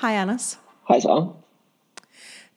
[0.00, 0.60] Hej Anders.
[0.88, 1.26] Hej Sara.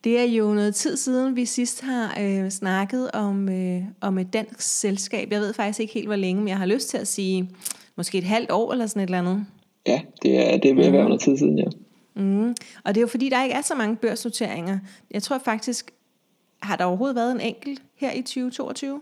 [0.03, 4.33] Det er jo noget tid siden, vi sidst har øh, snakket om, øh, om et
[4.33, 5.31] dansk selskab.
[5.31, 7.50] Jeg ved faktisk ikke helt, hvor længe, men jeg har lyst til at sige
[7.95, 9.45] måske et halvt år eller sådan et eller andet.
[9.87, 11.65] Ja, det er, det er ved at være noget tid siden, ja.
[12.15, 12.50] Mm.
[12.83, 14.79] Og det er jo fordi, der ikke er så mange børsnoteringer.
[15.11, 15.91] Jeg tror faktisk,
[16.61, 19.01] har der overhovedet været en enkelt her i 2022?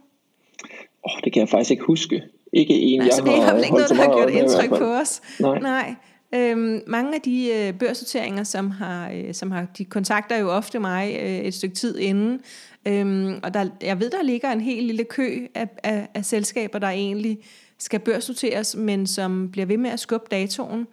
[1.04, 2.24] Oh, det kan jeg faktisk ikke huske.
[2.54, 4.70] Ikke en, Nej, jeg så det har er vel ikke noget, der har gjort indtryk
[4.70, 5.22] på os.
[5.40, 5.60] Nej.
[5.60, 5.96] Nej.
[6.36, 10.80] Øhm, mange af de øh, børsnoteringer, som har, øh, som har, de kontakter jo ofte
[10.80, 12.42] mig øh, et stykke tid inden,
[12.88, 16.80] øhm, og der, jeg ved, der ligger en helt lille kø af, af, af selskaber,
[16.80, 17.40] der egentlig
[17.78, 20.88] skal børsnoteres, men som bliver ved med at skubbe datoen.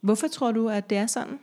[0.00, 1.38] Hvorfor tror du, at det er sådan?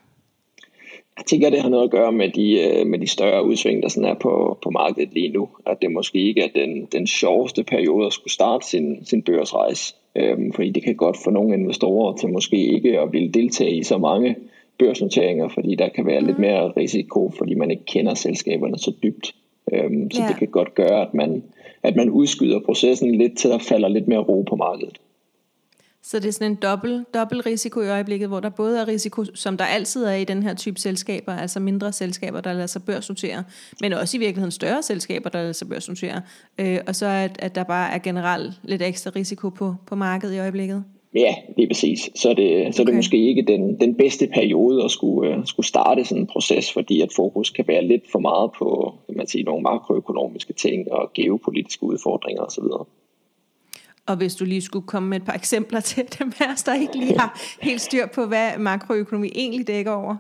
[1.18, 3.90] Jeg tænker, det har noget at gøre med de, øh, med de større udsving, der
[3.90, 5.50] sådan er på, på markedet lige nu.
[5.66, 9.96] At det måske ikke er den, den sjoveste periode at skulle starte sin, sin børsrejse.
[10.16, 13.84] Øhm, fordi det kan godt få nogle investorer til måske ikke at ville deltage i
[13.84, 14.36] så mange
[14.80, 16.28] børsnoteringer, fordi der kan være mm.
[16.28, 19.36] lidt mere risiko, fordi man ikke kender selskaberne så dybt.
[19.74, 20.28] Øhm, så Ja.
[20.28, 21.44] det kan godt gøre, at man,
[21.84, 24.98] at man udskyder processen lidt, til der falder lidt mere ro på markedet.
[26.04, 29.26] Så det er sådan en dobbelt, dobbelt risiko i øjeblikket, hvor der både er risiko,
[29.34, 32.84] som der altid er i den her type selskaber, altså mindre selskaber, der lader sig
[32.84, 33.44] børsnotere,
[33.82, 36.22] men også i virkeligheden større selskaber, der lader sig børsnotere,
[36.60, 40.36] øh, og så at, at der bare er generelt lidt ekstra risiko på, på markedet
[40.36, 40.84] i øjeblikket.
[41.16, 42.10] Ja, lige præcis.
[42.16, 45.46] Så er det, så er det måske ikke den, den bedste periode at skulle, uh,
[45.46, 49.18] skulle starte sådan en proces, fordi at fokus kan være lidt for meget på kan
[49.18, 52.64] man sige, nogle makroøkonomiske ting og geopolitiske udfordringer osv.
[54.12, 56.98] Og hvis du lige skulle komme med et par eksempler til dem os, der ikke
[56.98, 60.16] lige har helt styr på, hvad makroøkonomi egentlig dækker over.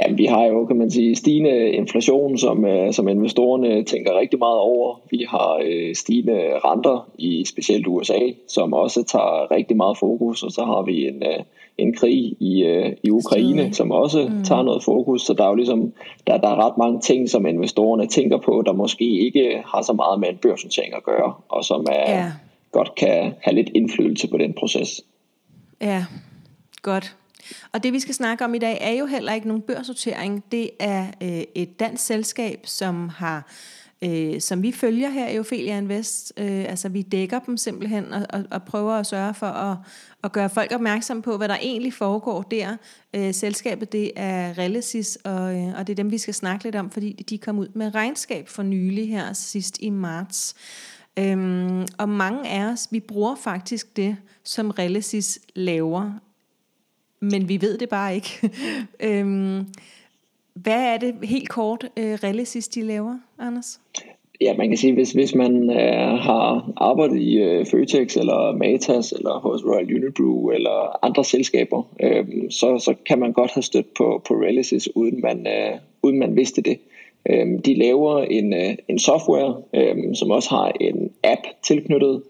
[0.00, 4.38] Ja, vi har jo, kan man sige, stigende inflation, som, uh, som investorerne tænker rigtig
[4.38, 5.00] meget over.
[5.10, 10.50] Vi har uh, stigende renter i specielt USA, som også tager rigtig meget fokus, og
[10.52, 11.44] så har vi en, uh,
[11.78, 13.72] en krig i, uh, i Ukraine, Syd.
[13.72, 14.44] som også mm.
[14.44, 15.22] tager noget fokus.
[15.22, 15.92] Så der er jo ligesom,
[16.26, 19.92] der, der er ret mange ting, som investorerne tænker på, der måske ikke har så
[19.92, 22.32] meget med en børsnotering at gøre, og som er, Ja
[22.72, 25.00] godt kan have lidt indflydelse på den proces.
[25.80, 26.04] Ja,
[26.82, 27.16] godt.
[27.72, 30.44] Og det vi skal snakke om i dag er jo heller ikke nogen børsnotering.
[30.52, 33.52] Det er øh, et dansk selskab, som har
[34.04, 36.32] øh, som vi følger her i Ophelia Invest.
[36.36, 39.76] Øh, altså vi dækker dem simpelthen og, og, og prøver at sørge for at,
[40.24, 42.76] at gøre folk opmærksom på, hvad der egentlig foregår der.
[43.14, 46.76] Øh, selskabet det er Relesis, og, øh, og det er dem, vi skal snakke lidt
[46.76, 50.54] om, fordi de kom ud med regnskab for nylig her sidst i marts.
[51.18, 56.12] Øhm, og mange af os, vi bruger faktisk det, som Relesis laver,
[57.20, 58.50] men vi ved det bare ikke.
[59.08, 59.66] øhm,
[60.54, 63.80] hvad er det helt kort, øh, Relesis de laver, Anders?
[64.40, 69.12] Ja, man kan sige, hvis, hvis man øh, har arbejdet i øh, Føtex eller Matas
[69.12, 73.94] eller hos Royal Unibrew eller andre selskaber, øh, så, så kan man godt have stødt
[73.94, 76.78] på, på Relicis, uden man, øh, uden man vidste det.
[77.30, 82.22] Øh, de laver en, øh, en software, øh, som også har en app tilknyttet,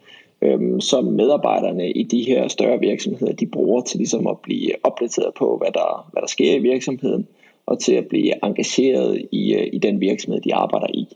[0.42, 5.34] øh, som medarbejderne i de her større virksomheder, de bruger til ligesom at blive opdateret
[5.34, 7.28] på, hvad der, hvad der sker i virksomheden,
[7.66, 11.08] og til at blive engageret i, øh, i den virksomhed, de arbejder i.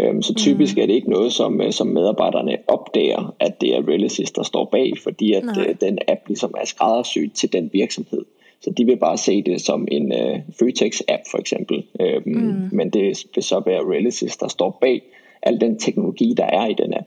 [0.00, 3.88] Øhm, Så typisk er det ikke noget, som, øh, som medarbejderne opdager, at det er
[3.88, 8.24] Relicis, der står bag, fordi at øh, den app ligesom er skræddersyet til den virksomhed.
[8.60, 11.86] Så de vil bare se det som en øh, Føtex-app for eksempel.
[12.00, 12.68] Øhm, mm.
[12.72, 15.02] Men det vil så være Relicis, der står bag
[15.42, 17.06] al den teknologi, der er i den app.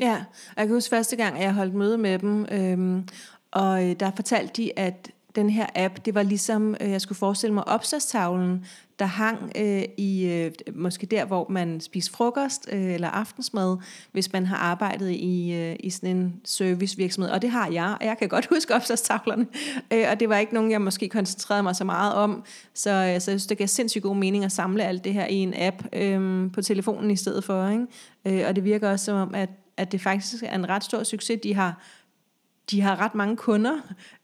[0.00, 0.14] Ja,
[0.48, 3.08] og jeg kan huske første gang, at jeg holdt møde med dem, øhm,
[3.50, 7.18] og øh, der fortalte de, at den her app, det var ligesom, øh, jeg skulle
[7.18, 8.66] forestille mig, opslagstavlen,
[9.02, 13.76] der hang øh, i, øh, måske der, hvor man spiser frokost øh, eller aftensmad,
[14.12, 17.30] hvis man har arbejdet i, øh, i sådan en servicevirksomhed.
[17.30, 19.46] Og det har jeg, og jeg kan godt huske opslagstavlerne,
[19.92, 22.96] øh, og det var ikke nogen, jeg måske koncentrerede mig så meget om, så, øh,
[22.96, 25.54] så jeg synes, det gav sindssygt god mening at samle alt det her i en
[25.56, 27.68] app øh, på telefonen i stedet for.
[27.68, 27.86] Ikke?
[28.42, 31.02] Øh, og det virker også som om, at, at det faktisk er en ret stor
[31.02, 31.40] succes.
[31.42, 31.82] De har
[32.70, 33.74] de har ret mange kunder,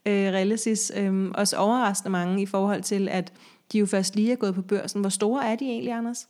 [0.06, 3.32] øh, Relasis, øh, også overraskende mange i forhold til, at
[3.72, 5.00] de jo først lige er gået på børsen.
[5.00, 6.28] Hvor store er de egentlig, Anders?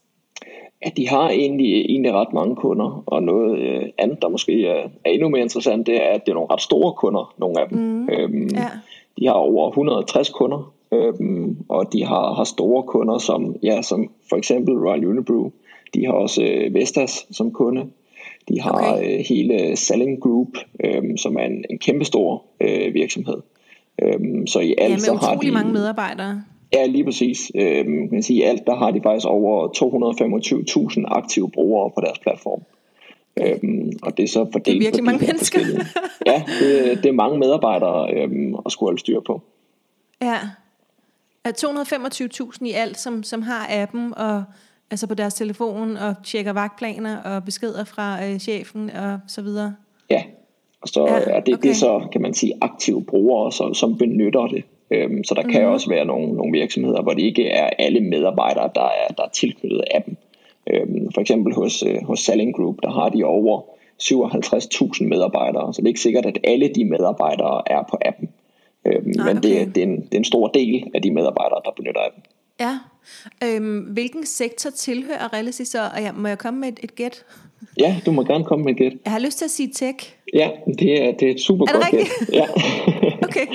[0.85, 4.89] Ja, de har egentlig, egentlig ret mange kunder, og noget øh, andet, der måske er,
[5.05, 7.69] er endnu mere interessant, det er, at det er nogle ret store kunder, nogle af
[7.69, 7.79] dem.
[7.79, 8.69] Mm, øhm, ja.
[9.19, 14.11] De har over 160 kunder, øhm, og de har, har store kunder, som, ja, som
[14.29, 15.51] for eksempel Royal Unibrew.
[15.95, 17.87] De har også øh, Vestas som kunde.
[18.49, 19.19] De har Okay.
[19.19, 20.49] øh, hele Selling Group,
[20.85, 23.37] øhm, som er en, en kæmpestor øh, virksomhed.
[24.03, 26.43] Øhm, så i Ja, alt med så har de, mange medarbejdere.
[26.73, 27.51] Ja, lige præcis.
[27.55, 32.19] Man kan sige, i alt der har de faktisk over 225.000 aktive brugere på deres
[32.19, 32.63] platform.
[33.41, 35.61] Øhm, og det er så fordelt Det er virkelig mange mennesker.
[36.27, 39.43] Ja, det, det er mange medarbejdere øhm, at skulle holde styr på.
[40.23, 40.39] Ja.
[41.49, 44.45] 225.000 i alt, som, som har appen og
[44.91, 49.75] altså på deres telefon og tjekker vagtplaner og beskeder fra øh, chefen og så videre.
[50.11, 50.23] Ja,
[50.81, 51.63] og så ja, er det, okay.
[51.63, 54.65] det er så, kan man sige, aktive brugere, som, som benytter det.
[54.91, 55.53] Øhm, så der mm-hmm.
[55.53, 55.73] kan mhm.
[55.73, 59.29] også være nogle, nogle virksomheder, hvor det ikke er alle medarbejdere, der er, der er
[59.29, 60.17] tilknyttet appen.
[60.71, 63.61] Øhm, for eksempel hos, øh, hos Selling Group, der har de over
[63.99, 68.29] 57.000 medarbejdere, så det er ikke sikkert, at alle de medarbejdere er på appen.
[68.87, 69.49] Øhm, Nej, men okay.
[69.49, 72.23] det, det, er en, det er en stor del af de medarbejdere, der benytter appen.
[72.61, 72.79] Ja.
[73.45, 75.79] Øhm, hvilken sektor tilhører Relisi så?
[75.97, 77.25] Og jeg, må jeg komme med et, et gæt?
[77.79, 78.93] Ja, du må gerne komme med et gæt.
[79.05, 80.15] Jeg har lyst til at sige tech.
[80.35, 82.31] Ja, det er, det er et super er det godt rigtigt?
[82.31, 82.37] gæt.
[82.39, 82.47] Ja.
[83.29, 83.47] okay,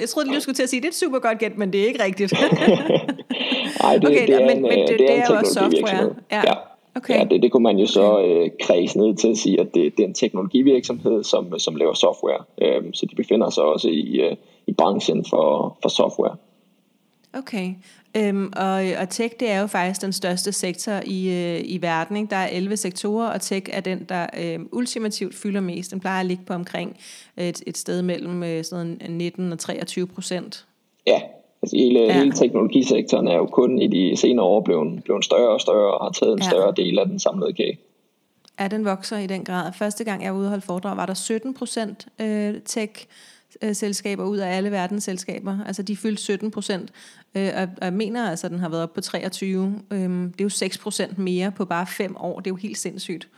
[0.00, 1.58] jeg, troede lige, du skulle til at sige, at det er et super godt gæt,
[1.58, 2.32] men det er ikke rigtigt.
[3.82, 5.52] Nej, det, okay, det, er men, en, men det, det, det er, er jo også
[5.52, 6.14] software.
[6.30, 6.36] Ja.
[6.36, 6.52] ja.
[6.96, 7.18] Okay.
[7.18, 9.96] Ja, det, det kunne man jo så øh, kredse ned til at sige, at det,
[9.96, 12.44] det er en teknologivirksomhed, som, som laver software.
[12.62, 16.36] Øhm, så de befinder sig også i, øh, i branchen for, for software.
[17.36, 17.74] Okay,
[18.16, 22.16] øhm, og, og tech det er jo faktisk den største sektor i, øh, i verden.
[22.16, 22.30] Ikke?
[22.30, 25.90] Der er 11 sektorer, og tech er den, der øh, ultimativt fylder mest.
[25.90, 26.96] Den plejer at ligge på omkring
[27.36, 30.66] et, et sted mellem øh, sådan 19 og 23 procent.
[31.06, 31.20] Ja,
[31.62, 32.12] altså hele, ja.
[32.12, 36.04] hele teknologisektoren er jo kun i de senere år blevet, blevet større og større, og
[36.04, 36.48] har taget en ja.
[36.48, 37.78] større del af den samlede kage.
[38.60, 39.72] Ja, den vokser i den grad.
[39.72, 43.35] Første gang jeg var ude og holde foredrag, var der 17 procent øh, tech Øh,
[43.72, 45.58] selskaber ud af alle verdens selskaber.
[45.66, 46.90] Altså de fyldte 17 procent,
[47.34, 49.80] øh, og jeg mener altså, at den har været op på 23.
[49.90, 52.38] Øhm, det er jo 6 procent mere på bare fem år.
[52.38, 53.28] Det er jo helt sindssygt.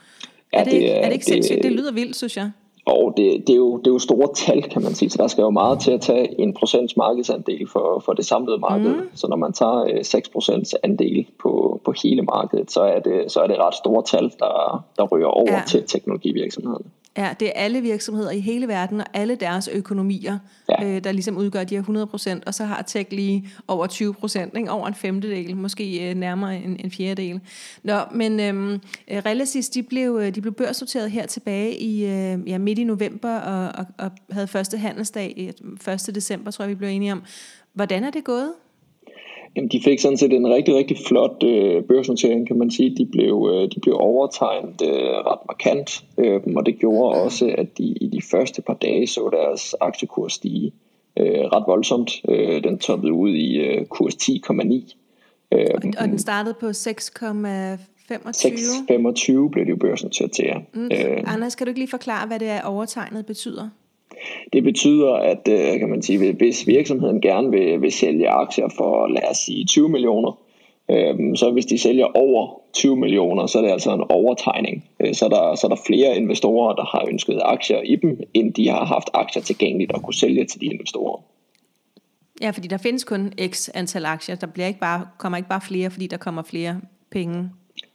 [0.52, 1.62] Ja, er, det, det er, det ikke det, sindssygt?
[1.62, 2.50] Det lyder vildt, synes jeg.
[2.88, 5.26] Og det, det, er jo, det er jo store tal, kan man sige, så der
[5.26, 8.94] skal jo meget til at tage en procents markedsandel for, for det samlede marked.
[8.94, 9.08] Mm.
[9.14, 13.32] Så når man tager 6 øh, procents andel på, på hele markedet, så er, det,
[13.32, 15.62] så er det ret store tal, der, der ryger over ja.
[15.66, 16.84] til teknologivirksomhederne.
[17.18, 20.38] Ja, det er alle virksomheder i hele verden og alle deres økonomier,
[20.68, 20.84] ja.
[20.84, 24.14] øh, der ligesom udgør de her 100 procent, og så har tech lige over 20
[24.14, 27.40] procent, over en femtedel, måske øh, nærmere en, en fjerdedel.
[27.82, 28.72] Nå, men øhm,
[29.10, 32.84] øh, Relasis, de blev, øh, de blev børsnoteret her tilbage i øh, ja, midt i
[32.84, 35.54] november, og, og, og havde første handelsdag
[35.88, 36.10] 1.
[36.14, 37.22] december, tror jeg, vi blev enige om.
[37.72, 38.52] Hvordan er det gået?
[39.56, 42.96] Jamen, de fik sådan set en rigtig, rigtig flot øh, børsnotering, kan man sige.
[42.96, 47.78] De blev, øh, de blev overtegnet øh, ret markant, øh, og det gjorde også, at
[47.78, 50.72] de i de første par dage så deres aktiekurs stige
[51.18, 52.10] øh, ret voldsomt.
[52.28, 54.94] Øh, den toppede ud i øh, kurs 10,9.
[55.52, 56.72] Øh, og den startede på 6,25?
[58.10, 60.58] 6,25 blev det jo børsnoteret til, ja.
[60.74, 60.84] Mm.
[60.84, 63.68] Øh, Anders, kan du ikke lige forklare, hvad det er overtegnet betyder?
[64.52, 69.06] Det betyder, at øh, kan man sige, hvis virksomheden gerne vil, vil sælge aktier for,
[69.06, 70.38] lad os sige, 20 millioner,
[70.90, 74.84] øhm, så hvis de sælger over 20 millioner, så er det altså en overtegning.
[75.00, 78.20] Øh, så så, der, så er der flere investorer, der har ønsket aktier i dem,
[78.34, 81.22] end de har haft aktier tilgængeligt og kunne sælge til de investorer.
[82.40, 84.36] Ja, fordi der findes kun x antal aktier.
[84.36, 86.80] Der bliver ikke bare, kommer ikke bare flere, fordi der kommer flere
[87.10, 87.50] penge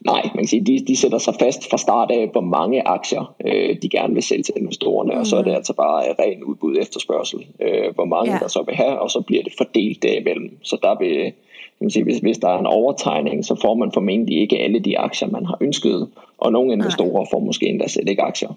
[0.06, 3.36] Nej, man kan sige, de, de sætter sig fast fra start af, hvor mange aktier
[3.46, 5.20] øh, de gerne vil sælge til investorerne, mm.
[5.20, 5.56] og så er det mm.
[5.56, 8.40] altså bare ren udbud efterspørgsel, øh, hvor mange ja.
[8.40, 10.58] der så vil have, og så bliver det fordelt derimellem.
[10.62, 13.92] Så der vil, kan man sige, hvis, hvis der er en overtegning, så får man
[13.94, 17.26] formentlig ikke alle de aktier, man har ønsket, og nogle investorer Nej.
[17.32, 18.50] får måske endda slet ikke aktier.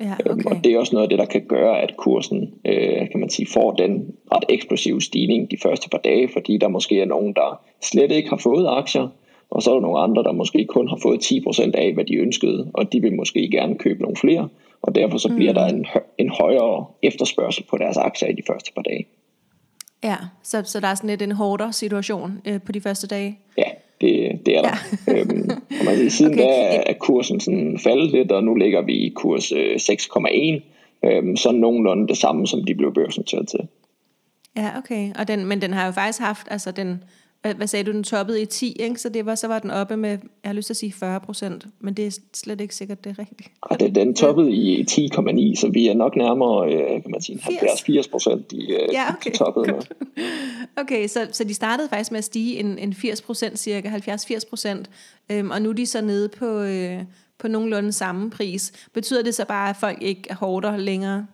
[0.00, 0.50] Ja, øhm, okay.
[0.50, 3.30] Og det er også noget af det, der kan gøre, at kursen øh, kan man
[3.30, 7.32] sige, får den ret eksplosive stigning de første par dage, fordi der måske er nogen,
[7.32, 9.08] der slet ikke har fået aktier,
[9.50, 12.16] og så er der nogle andre, der måske kun har fået 10% af, hvad de
[12.16, 14.48] ønskede, og de vil måske gerne købe nogle flere,
[14.82, 15.54] og derfor så bliver mm.
[15.54, 15.86] der en,
[16.18, 19.06] en højere efterspørgsel på deres aktier i de første par dage.
[20.04, 23.38] Ja, så, så der er sådan lidt en hårdere situation øh, på de første dage?
[23.58, 24.76] Ja, det, det er der.
[25.06, 25.12] Ja.
[25.20, 25.50] øhm,
[25.80, 26.42] og man kan siden okay.
[26.42, 30.60] da er kursen sådan faldet lidt, og nu ligger vi i kurs øh, 6,1,
[31.04, 33.60] øhm, så nogenlunde det samme, som de blev børsnoteret til.
[34.56, 35.12] Ja, okay.
[35.18, 37.02] Og den, men den har jo faktisk haft, altså den,
[37.46, 39.00] hvad, hvad sagde du, den toppede i 10, ikke?
[39.00, 41.20] så det var, så var den oppe med, jeg har lyst til at sige 40
[41.20, 43.50] procent, men det er slet ikke sikkert, det er rigtigt.
[43.62, 47.38] Og det, den toppede i 10,9, så vi er nok nærmere, øh, kan man sige,
[47.38, 49.30] 70-80 procent, de, øh, ja, okay.
[49.30, 49.80] de toppede med.
[50.76, 54.48] Okay, så, så de startede faktisk med at stige en, en 80 procent, cirka 70-80
[54.48, 54.90] procent,
[55.30, 57.02] øhm, og nu er de så nede på, øh,
[57.38, 58.88] på nogenlunde samme pris.
[58.92, 61.26] Betyder det så bare, at folk ikke er hårdere længere?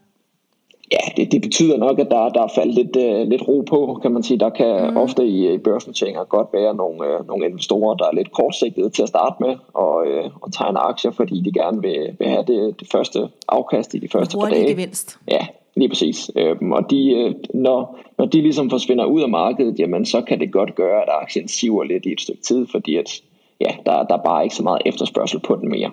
[0.91, 3.99] Ja, det, det betyder nok, at der, der er faldet lidt, uh, lidt ro på,
[4.03, 4.39] kan man sige.
[4.41, 4.97] Der kan mm.
[4.97, 9.03] ofte i, i børsnoteringer godt være nogle, uh, nogle investorer, der er lidt kortsigtede til
[9.03, 12.81] at starte med og, uh, og tegne aktier, fordi de gerne vil, vil have det,
[12.81, 14.69] det første afkast i de første par dage.
[14.69, 15.19] gevinst.
[15.31, 15.47] Ja,
[15.77, 16.31] lige præcis.
[16.37, 20.41] Uh, og de, uh, når, når de ligesom forsvinder ud af markedet, jamen så kan
[20.41, 23.23] det godt gøre, at aktien siver lidt i et stykke tid, fordi at,
[23.61, 25.91] ja, der, der er bare ikke så meget efterspørgsel på den mere.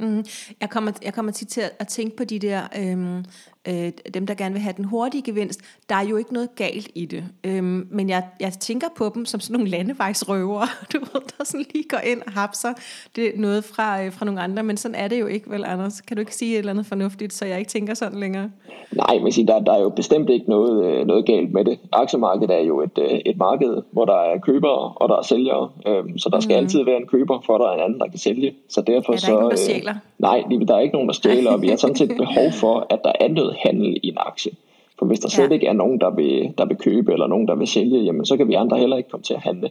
[0.00, 0.24] Mm.
[0.60, 3.24] Jeg, kommer, jeg kommer tit til at, at tænke på de der øhm,
[3.68, 6.88] øh, dem, der gerne vil have den hurtige gevinst, der er jo ikke noget galt
[6.94, 7.24] i det.
[7.44, 11.66] Øhm, men jeg, jeg tænker på dem som sådan nogle landevejsrøvere, du ved, der sådan
[11.74, 12.72] lige går ind og hapser
[13.16, 15.64] det er noget fra, øh, fra nogle andre, men sådan er det jo ikke, vel
[15.64, 16.00] Anders?
[16.00, 18.50] Kan du ikke sige et eller andet fornuftigt, så jeg ikke tænker sådan længere?
[18.92, 21.78] Nej, men der, der er jo bestemt ikke noget, øh, noget galt med det.
[21.92, 25.70] Aktiemarkedet er jo et, øh, et marked, hvor der er købere og der er sælgere,
[25.86, 26.58] øhm, så der skal mm.
[26.58, 28.54] altid være en køber, for der er en anden, der kan sælge.
[28.68, 29.94] Så derfor er der så, ikke nogen, der stjæler?
[30.18, 33.00] Nej, der er ikke nogen, der stjæler, og vi har sådan set behov for, at
[33.04, 34.52] der er noget handel i en aktie.
[34.98, 35.54] For hvis der slet ja.
[35.54, 38.36] ikke er nogen, der vil, der vil købe, eller nogen, der vil sælge, jamen så
[38.36, 39.70] kan vi andre heller ikke komme til at handle.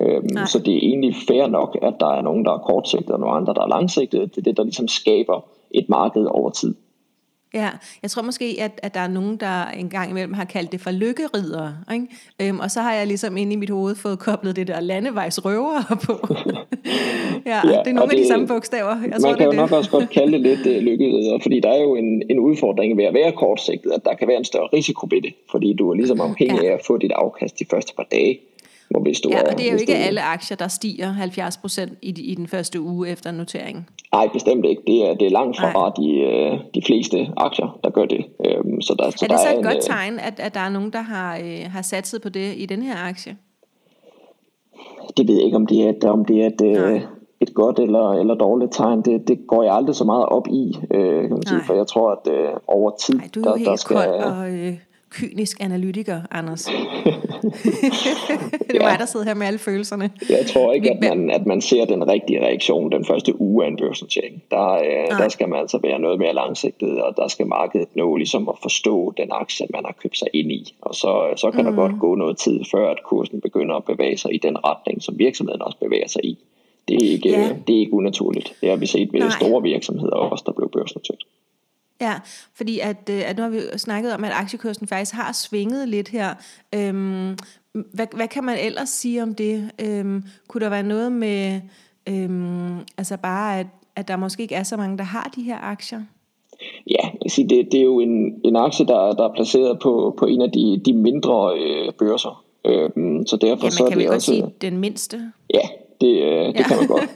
[0.00, 3.20] Øhm, så det er egentlig fair nok, at der er nogen, der er kortsigtet, og
[3.20, 4.34] nogle andre, der er langsigtet.
[4.34, 6.74] Det er det, der ligesom skaber et marked over tid.
[7.54, 7.68] Ja,
[8.02, 10.90] jeg tror måske, at, at der er nogen, der engang imellem har kaldt det for
[10.90, 11.72] lykkerider.
[11.92, 12.06] Ikke?
[12.42, 15.84] Øhm, og så har jeg ligesom inde i mit hoved fået koblet det der landevejsrøvere
[16.06, 16.34] på.
[17.46, 18.90] ja, ja, det er nogle af det, de samme bogstaver.
[19.00, 21.60] Jeg man tror, kan det jo nok også godt kalde det lidt uh, lykkerider, fordi
[21.60, 24.44] der er jo en, en udfordring ved at være kortsigtet, at der kan være en
[24.44, 26.68] større risiko ved det, fordi du er ligesom afhængig ja.
[26.68, 28.40] af at få dit afkast de første par dage.
[28.90, 32.08] Hvor hvis du ja, og det er jo ikke alle aktier, der stiger 70% i,
[32.08, 33.88] i den første uge efter noteringen.
[34.12, 34.82] Nej, bestemt ikke.
[34.86, 38.24] Det er, det er langt fra de, øh, de fleste aktier, der gør det.
[38.46, 40.54] Øhm, så der, så er det der så et en, godt øh, tegn, at, at
[40.54, 43.36] der er nogen, der har, øh, har satset på det i den her aktie?
[45.16, 47.00] Det ved jeg ikke, om det er, et, om det er et, øh,
[47.40, 49.02] et godt eller, eller dårligt tegn.
[49.02, 52.10] Det, det går jeg aldrig så meget op i, kan man sige, for jeg tror,
[52.10, 53.14] at øh, over tid...
[53.14, 54.50] Nej, du er jo der, helt der skal, kold og...
[54.50, 54.78] Øh
[55.10, 56.68] kynisk analytiker, Anders.
[58.90, 60.10] mig, der sidder her med alle følelserne.
[60.28, 63.68] Jeg tror ikke, at man, at man ser den rigtige reaktion den første uge af
[63.68, 64.42] en børsnotering.
[64.50, 68.16] Der, øh, der skal man altså være noget mere langsigtet, og der skal markedet nå
[68.16, 70.74] ligesom at forstå den aktie, man har købt sig ind i.
[70.80, 71.66] Og så, så kan mm.
[71.66, 75.02] der godt gå noget tid, før at kursen begynder at bevæge sig i den retning,
[75.02, 76.38] som virksomheden også bevæger sig i.
[76.88, 77.48] Det er ikke, ja.
[77.66, 78.56] det er ikke unaturligt.
[78.60, 79.30] Det har vi set ved Nej.
[79.30, 81.24] store virksomheder også, der blev børsnoteret.
[82.00, 82.14] Ja,
[82.54, 86.08] fordi at, øh, at nu har vi snakket om, at aktiekursen faktisk har svinget lidt
[86.08, 86.34] her.
[86.74, 87.36] Øhm,
[87.72, 89.70] hvad, hvad kan man ellers sige om det?
[89.78, 91.60] Øhm, kunne der være noget med,
[92.08, 95.58] øhm, altså bare, at, at der måske ikke er så mange, der har de her
[95.58, 96.00] aktier?
[96.90, 100.42] Ja, det, det er jo en, en aktie, der, der er placeret på, på en
[100.42, 102.44] af de, de mindre øh, børser.
[102.64, 105.32] Øhm, så derfor ja, man så kan er det også, sige den mindste?
[105.54, 105.68] Ja,
[106.00, 106.62] det, øh, det ja.
[106.62, 107.10] kan man godt.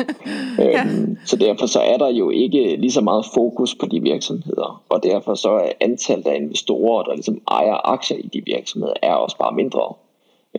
[0.58, 0.84] ja.
[0.84, 4.82] øhm, så derfor så er der jo ikke lige så meget fokus på de virksomheder,
[4.88, 9.14] og derfor så er antallet af investorer, der ligesom ejer aktier i de virksomheder, er
[9.14, 9.94] også bare mindre.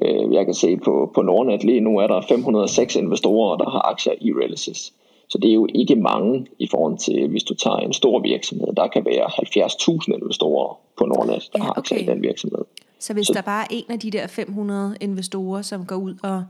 [0.02, 3.82] Øh, jeg kan se på, på Nordnet lige nu er der 506 investorer, der har
[3.92, 4.94] aktier i Realisys.
[5.30, 8.68] Så det er jo ikke mange i forhold til, hvis du tager en stor virksomhed.
[8.78, 11.66] Der kan være 70.000 investorer på Nordnet, der ja, okay.
[11.66, 12.66] har aktier i den virksomhed.
[13.00, 16.16] Så hvis så, der bare er en af de der 500 investorer, som går ud
[16.24, 16.44] og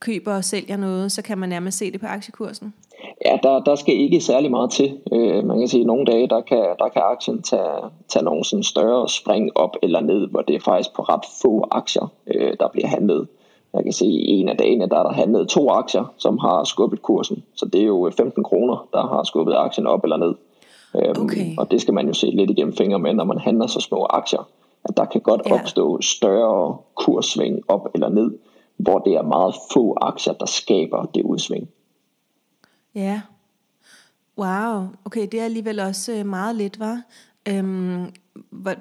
[0.00, 2.74] køber og sælger noget, så kan man nærmest se det på aktiekursen?
[3.24, 4.98] Ja, der, der skal ikke særlig meget til.
[5.12, 8.44] Øh, man kan sige, at nogle dage, der kan, der kan aktien tage, tage nogle
[8.44, 12.52] sådan større spring op eller ned, hvor det er faktisk på ret få aktier, øh,
[12.60, 13.28] der bliver handlet.
[13.74, 16.64] Jeg kan se, at en af dagene, der er der handlet to aktier, som har
[16.64, 17.44] skubbet kursen.
[17.54, 20.34] Så det er jo 15 kroner, der har skubbet aktien op eller ned.
[20.94, 21.56] Øhm, okay.
[21.58, 24.06] Og det skal man jo se lidt igennem fingre med, når man handler så små
[24.10, 24.48] aktier.
[24.84, 25.54] At der kan godt ja.
[25.54, 28.30] opstå større kurssving op eller ned
[28.76, 31.68] hvor det er meget få aktier, der skaber det udsving.
[32.94, 33.20] Ja.
[34.38, 34.86] Wow.
[35.04, 37.02] Okay, det er alligevel også øh, meget lidt, var.
[37.48, 38.12] Øhm,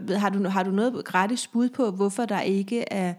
[0.09, 3.13] har, du, har du noget gratis bud på, hvorfor der ikke er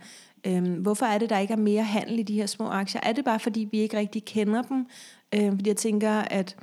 [0.47, 3.01] øhm, hvorfor er det, der ikke er mere handel i de her små aktier?
[3.05, 4.87] Er det bare, fordi vi ikke rigtig kender dem?
[5.35, 6.57] Øhm, fordi jeg tænker, at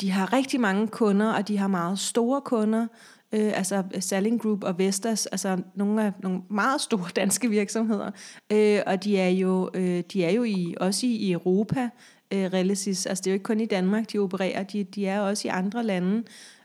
[0.00, 2.86] de har rigtig mange kunder, og de har meget store kunder,
[3.32, 8.10] øh, altså Selling Group og Vestas, altså nogle af nogle meget store danske virksomheder,
[8.52, 11.88] øh, og de er jo, øh, de er jo i, også i Europa,
[12.32, 15.20] øh, Relicis, altså det er jo ikke kun i Danmark, de opererer, de, de er
[15.20, 16.22] også i andre lande.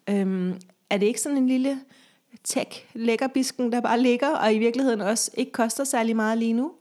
[0.10, 0.54] Øh,
[0.90, 1.78] er det ikke sådan en lille
[2.44, 6.72] tech lækkerbisken, der bare ligger, og i virkeligheden også ikke koster særlig meget lige nu?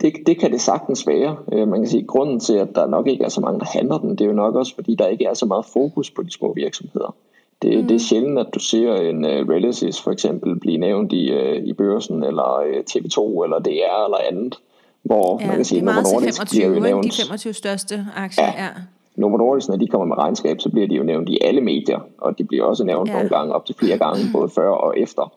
[0.00, 1.36] Det, det kan det sagtens være.
[1.52, 3.66] Øh, man kan sige, at grunden til, at der nok ikke er så mange, der
[3.66, 6.22] handler den, det er jo nok også, fordi der ikke er så meget fokus på
[6.22, 7.16] de små virksomheder.
[7.62, 7.88] Det, mm.
[7.88, 11.34] det er sjældent, at du ser en uh, øh, Realisys for eksempel blive nævnt i,
[11.34, 14.58] uh, i børsen, eller uh, TV2, eller DR, eller andet.
[15.02, 18.44] Hvor ja, man kan sige, meget Novo 25, nævnt, de 25 største aktier.
[18.44, 18.64] Ja.
[18.64, 18.68] ja.
[19.16, 22.00] Novo Nordisk, når de kommer med regnskab, så bliver de jo nævnt i alle medier,
[22.18, 23.14] og de bliver også nævnt ja.
[23.14, 25.32] nogle gange op til flere gange, både før og efter.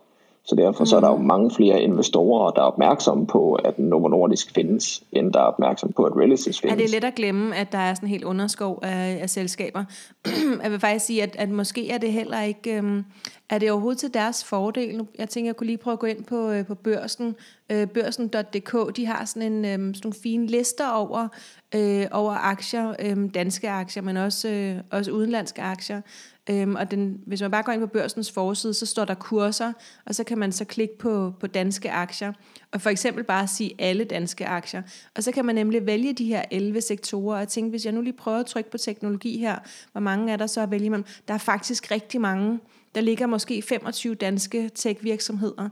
[0.45, 0.85] Så derfor mm.
[0.85, 1.25] så er der jo mm.
[1.25, 5.93] mange flere investorer, der er opmærksomme på, at Novo Nordisk findes, end der er opmærksomme
[5.93, 6.73] på, at Realisys findes.
[6.73, 9.83] Er det let at glemme, at der er sådan en helt underskov af, af selskaber?
[10.63, 12.77] Jeg vil faktisk sige, at, at måske er det heller ikke...
[12.77, 13.05] Øhm,
[13.49, 15.07] er det overhovedet til deres fordel?
[15.17, 17.35] Jeg tænker, jeg kunne lige prøve at gå ind på, øh, på børsen,
[17.71, 18.95] øh, børsen.dk.
[18.95, 21.27] De har sådan, en, øh, sådan nogle fine lister over,
[21.75, 26.01] øh, over aktier, øh, danske aktier, men også, øh, også udenlandske aktier.
[26.49, 29.73] Øhm, og den, hvis man bare går ind på børsens forside, så står der kurser,
[30.05, 32.33] og så kan man så klikke på, på danske aktier,
[32.71, 34.81] og for eksempel bare sige alle danske aktier.
[35.15, 38.01] Og så kan man nemlig vælge de her 11 sektorer, og tænke, hvis jeg nu
[38.01, 39.59] lige prøver at trykke på teknologi her,
[39.91, 41.05] hvor mange er der så at vælge imellem?
[41.27, 42.59] Der er faktisk rigtig mange.
[42.95, 45.69] Der ligger måske 25 danske tech-virksomheder.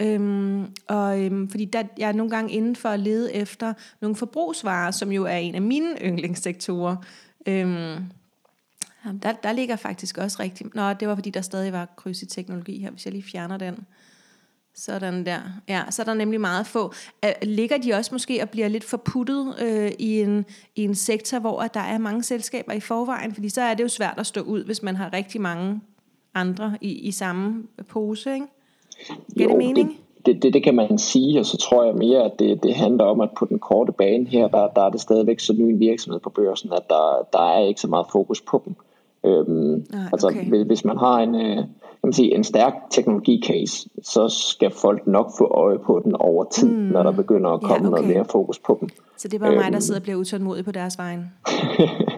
[0.00, 4.16] Øhm, og øhm, fordi der, jeg er nogle gange inden for at lede efter nogle
[4.16, 6.96] forbrugsvarer, som jo er en af mine yndlingssektorer.
[7.46, 7.96] Øhm,
[9.22, 10.66] der, der ligger faktisk også rigtig...
[10.74, 13.56] Nå, det var fordi, der stadig var kryds i teknologi her, hvis jeg lige fjerner
[13.56, 13.86] den.
[14.76, 15.40] Sådan der.
[15.68, 16.94] Ja, så er der nemlig meget få.
[17.42, 20.44] Ligger de også måske og bliver lidt forputtet øh, i, en,
[20.76, 23.34] i en sektor, hvor der er mange selskaber i forvejen?
[23.34, 25.80] Fordi så er det jo svært at stå ud, hvis man har rigtig mange
[26.34, 28.46] andre i, i samme pose, ikke?
[29.36, 29.88] Giver det mening?
[29.88, 32.74] Det, det, det, det kan man sige, og så tror jeg mere, at det, det
[32.74, 35.60] handler om, at på den korte bane her, der, der er det stadigvæk så ny
[35.60, 38.74] en virksomhed på børsen, at der, der er ikke så meget fokus på dem.
[39.26, 40.40] Øhm, Nej, altså, okay.
[40.40, 45.06] altså hvis man har en, øh, kan man sige, en stærk teknologi-case, så skal folk
[45.06, 46.76] nok få øje på den over tid, mm.
[46.76, 48.02] når der begynder at komme ja, okay.
[48.02, 48.88] noget mere fokus på dem.
[49.16, 49.80] Så det er bare øhm, mig, der øhm.
[49.80, 51.32] sidder og bliver utålmodig på deres vejen.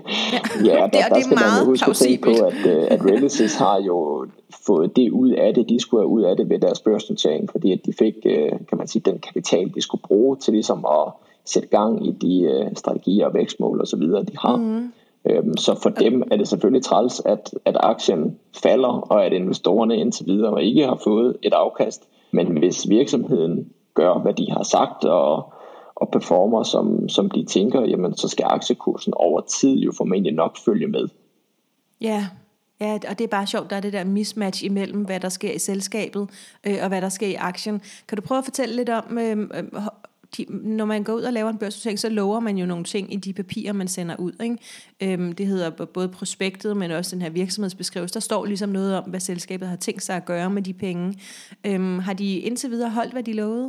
[0.64, 4.26] ja, der, det, der skal man huske at på, at, uh, at Relisys har jo
[4.66, 7.72] fået det ud af det, de skulle have ud af det ved deres børsnotering, fordi
[7.72, 11.12] at de fik, uh, kan man sige, den kapital, de skulle bruge til ligesom at
[11.44, 14.56] sætte gang i de uh, strategier og vækstmål og så videre, de har.
[14.56, 14.92] Mm.
[15.30, 19.96] Øhm, så for dem er det selvfølgelig træls, at, at aktien falder, og at investorerne
[19.96, 22.08] indtil videre ikke har fået et afkast.
[22.30, 25.52] Men hvis virksomheden gør, hvad de har sagt, og,
[25.96, 30.56] og performer, som, som de tænker, jamen, så skal aktiekursen over tid jo formentlig nok
[30.64, 31.08] følge med.
[32.00, 32.26] Ja,
[32.80, 35.52] Ja, og det er bare sjovt, der er det der mismatch imellem, hvad der sker
[35.52, 36.28] i selskabet,
[36.66, 37.80] øh, og hvad der sker i aktien.
[38.08, 39.82] Kan du prøve at fortælle lidt om, øh, øh
[40.36, 43.12] de, når man går ud og laver en børsnotering, så lover man jo nogle ting
[43.12, 44.32] i de papirer, man sender ud.
[44.42, 44.58] Ikke?
[45.02, 48.14] Øhm, det hedder både prospektet, men også den her virksomhedsbeskrivelse.
[48.14, 51.18] Der står ligesom noget om, hvad selskabet har tænkt sig at gøre med de penge.
[51.66, 53.64] Øhm, har de indtil videre holdt, hvad de lovede?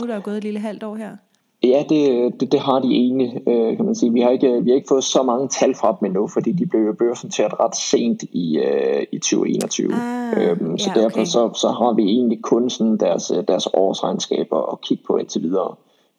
[0.00, 1.16] Nu er der jo gået et lille halvt år her.
[1.64, 4.12] Ja, det, det, det har de egentlig, øh, kan man sige.
[4.12, 6.66] Vi har, ikke, vi har ikke fået så mange tal fra dem endnu, fordi de
[6.66, 9.92] blev børsnoteret ret sent i, øh, i 2021.
[9.92, 11.24] Ah, øhm, så ja, derfor okay.
[11.24, 15.74] så, så har vi egentlig kun sådan deres, deres årsregnskaber at kigge på indtil videre.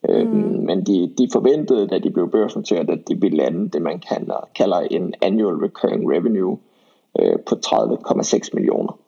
[0.10, 0.66] Mm.
[0.66, 4.48] Men de, de forventede, da de blev børsnoteret, at de ville lande det, man kalder,
[4.56, 6.58] kalder en annual recurring revenue
[7.20, 9.00] øh, på 30,6 millioner.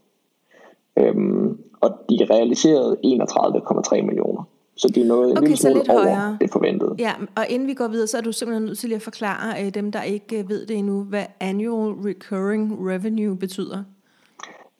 [1.00, 4.44] Øhm, og de realiserede 31,3 millioner.
[4.78, 6.38] Så de nåede okay, en lille smule over højere.
[6.42, 6.96] det forventede.
[7.00, 9.74] Ja, og inden vi går videre, så er du simpelthen nødt til at forklare øh,
[9.74, 13.84] dem, der ikke øh, ved det endnu, hvad annual recurring revenue betyder.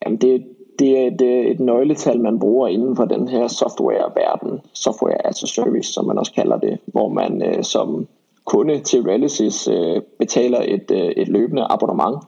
[0.04, 0.46] Jamen det,
[0.78, 5.46] det er et, et nøgletal, man bruger inden for den her software-verden, software as a
[5.46, 8.06] service, som man også kalder det, hvor man øh, som
[8.44, 12.18] kunde til Realisys øh, betaler et, øh, et løbende abonnement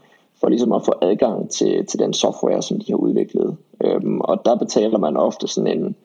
[0.40, 3.56] for ligesom at få adgang til, til den software, som de har udviklet.
[3.84, 5.96] Øhm, og der betaler man ofte sådan en,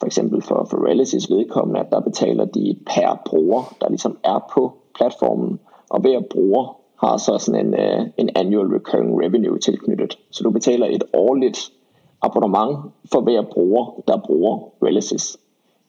[0.00, 4.50] for eksempel for, for Realisys vedkommende, at der betaler de per bruger, der ligesom er
[4.54, 10.18] på platformen, og hver bruger har så sådan en, uh, en annual recurring revenue tilknyttet.
[10.30, 11.72] Så du betaler et årligt
[12.22, 12.78] abonnement
[13.12, 15.36] for hver bruger, der bruger Relisys.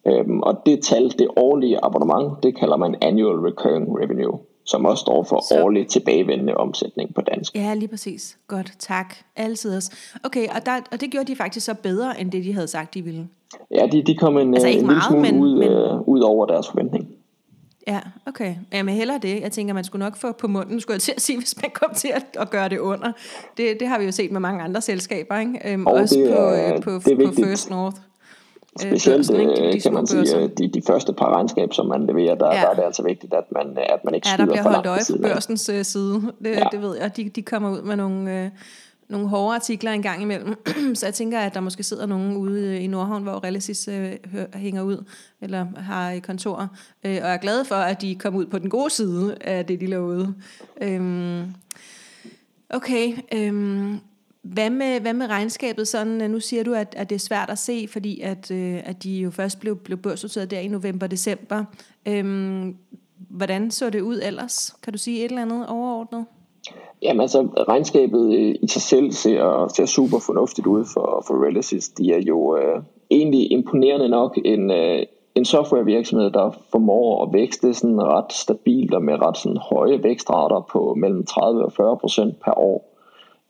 [0.07, 5.01] Øhm, og det tal, det årlige abonnement, det kalder man annual recurring revenue, som også
[5.01, 5.63] står for Så.
[5.63, 7.55] årlig tilbagevendende omsætning på dansk.
[7.55, 8.37] Ja, lige præcis.
[8.47, 9.15] Godt, tak.
[9.35, 9.81] Altid.
[10.23, 12.93] Okay, og, der, og det gjorde de faktisk så bedre, end det de havde sagt,
[12.93, 13.27] de ville?
[13.71, 15.71] Ja, de, de kom en, altså, en meget, lille smule men, ud, men...
[15.71, 17.07] Øh, ud over deres forventning.
[17.88, 18.55] Ja, okay.
[18.73, 19.41] Jamen heller det.
[19.41, 21.71] Jeg tænker, man skulle nok få på munden, skulle jeg til at sige, hvis man
[21.73, 23.12] kom til at, at gøre det under.
[23.57, 25.73] Det, det har vi jo set med mange andre selskaber, ikke?
[25.73, 27.97] Øhm, også det er, på, på, på First North.
[28.86, 29.36] Øh, Specielt børsen?
[29.36, 32.62] De, de kan man sige, de, de første par regnskab, som man leverer, der, ja.
[32.62, 34.88] der er det altså vigtigt, at man, at man ikke skyder Ja, der bliver holdt
[34.88, 36.13] øje på børsens side.
[36.43, 36.63] Det, ja.
[36.71, 37.17] det ved jeg.
[37.17, 38.43] De, de kommer ud med nogle...
[38.45, 38.60] Uh,
[39.09, 40.65] nogle hårde artikler en gang imellem.
[40.95, 44.15] så jeg tænker, at der måske sidder nogen ude i Nordhavn, hvor Relicis øh,
[44.53, 45.03] hænger ud,
[45.41, 48.69] eller har i kontor, øh, og er glade for, at de kom ud på den
[48.69, 50.33] gode side af det, de lovede.
[50.81, 51.53] Øhm,
[52.69, 53.99] okay, øhm,
[54.41, 55.87] hvad med, hvad med regnskabet?
[55.87, 58.81] Sådan, øh, nu siger du, at, at det er svært at se, fordi at, øh,
[58.83, 61.65] at de jo først blev, blev børsnoteret der i november-december.
[62.05, 62.75] Øhm,
[63.29, 64.75] hvordan så det ud ellers?
[64.83, 66.25] Kan du sige et eller andet overordnet?
[67.01, 71.89] Jamen altså, regnskabet i sig selv ser, ser super fornuftigt ud for, for Relisys.
[71.89, 72.81] De er jo øh,
[73.12, 75.03] egentlig imponerende nok en, øh,
[75.36, 80.67] en softwarevirksomhed, der formår at vækste sådan ret stabilt og med ret sådan høje vækstrater
[80.71, 82.93] på mellem 30 og 40 procent per år.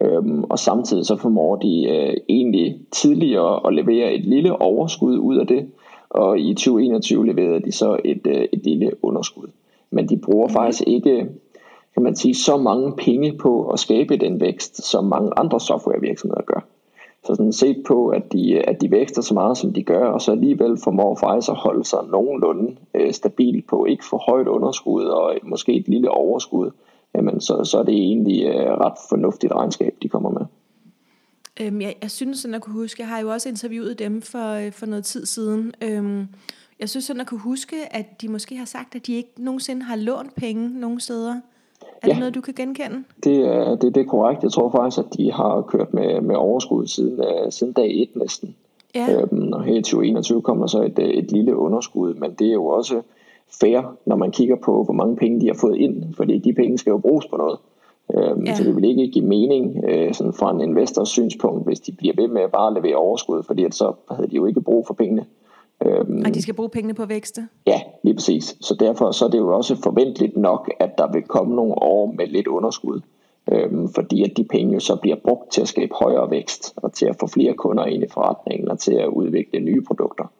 [0.01, 5.37] Øhm, og samtidig så formår de øh, egentlig tidligere at levere et lille overskud ud
[5.37, 5.67] af det,
[6.09, 9.47] og i 2021 leverede de så et, øh, et lille underskud.
[9.91, 10.53] Men de bruger mm.
[10.53, 11.27] faktisk ikke
[11.97, 16.41] kan man sige, så mange penge på at skabe den vækst, som mange andre softwarevirksomheder
[16.41, 16.65] gør.
[17.23, 20.21] Så sådan set på, at de, at de vækster så meget, som de gør, og
[20.21, 25.03] så alligevel formår faktisk at holde sig nogenlunde øh, stabil på ikke for højt underskud
[25.03, 26.71] og øh, måske et lille overskud,
[27.15, 30.45] jamen så, så er det egentlig øh, ret fornuftigt regnskab, de kommer med.
[31.61, 34.53] Øhm, jeg, jeg synes sådan at kunne huske, jeg har jo også interviewet dem for,
[34.53, 35.73] øh, for noget tid siden.
[35.81, 36.27] Øhm,
[36.79, 39.83] jeg synes sådan at kunne huske, at de måske har sagt, at de ikke nogensinde
[39.83, 41.41] har lånt penge nogen steder.
[42.01, 43.03] Er ja, det noget, du kan genkende?
[43.23, 44.43] Det, er, det, det er korrekt.
[44.43, 48.09] Jeg tror faktisk, at de har kørt med, med overskud siden, uh, siden dag 1
[48.15, 48.55] næsten.
[48.95, 49.21] Ja.
[49.21, 52.65] Øhm, og her i 2021 kommer så et, et lille underskud, men det er jo
[52.65, 53.01] også
[53.61, 56.77] fair, når man kigger på, hvor mange penge de har fået ind, fordi de penge
[56.77, 57.59] skal jo bruges på noget.
[58.15, 58.55] Øhm, ja.
[58.55, 62.13] Så det vil ikke give mening øh, sådan fra en investors synspunkt, hvis de bliver
[62.17, 64.93] ved med at bare levere overskud, fordi at så havde de jo ikke brug for
[64.93, 65.25] pengene.
[65.85, 67.47] Øhm, og de skal bruge pengene på vækste?
[67.67, 68.55] Ja, lige præcis.
[68.61, 72.11] Så derfor så er det jo også forventeligt nok, at der vil komme nogle år
[72.17, 73.01] med lidt underskud.
[73.51, 76.93] Øhm, fordi at de penge jo så bliver brugt til at skabe højere vækst, og
[76.93, 80.31] til at få flere kunder ind i forretningen, og til at udvikle nye produkter.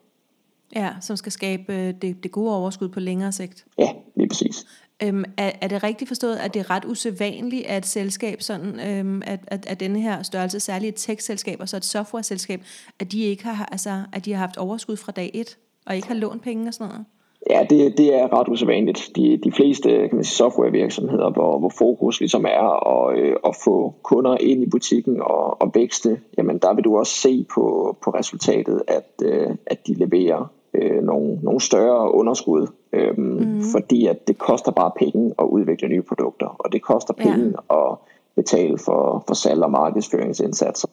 [0.76, 3.66] Ja, som skal skabe øh, det, det gode overskud på længere sigt.
[3.78, 4.66] Ja, lige præcis.
[5.02, 8.80] Øhm, er, er det rigtigt forstået, at det er ret usædvanligt, at et selskab, sådan,
[8.80, 12.60] øhm, at, at, at denne her størrelse, særligt et tech-selskab og så et software-selskab,
[13.00, 16.08] at de ikke har, altså, at de har haft overskud fra dag et, og ikke
[16.08, 17.04] har lånt penge og sådan noget?
[17.50, 19.10] Ja, det, det er ret usædvanligt.
[19.16, 23.56] De, de fleste kan man sige, softwarevirksomheder, hvor, hvor fokus ligesom er at, øh, at
[23.64, 27.96] få kunder ind i butikken og, og vækste, jamen der vil du også se på,
[28.04, 33.62] på resultatet, at, øh, at de leverer øh, nogle, nogle større underskud, øhm, mm.
[33.72, 37.90] fordi at det koster bare penge at udvikle nye produkter, og det koster penge ja.
[37.90, 37.96] at
[38.36, 40.88] betale for, for salg og markedsføringsindsatser.